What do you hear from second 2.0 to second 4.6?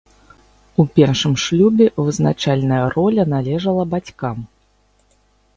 вызначальная роля належала бацькам.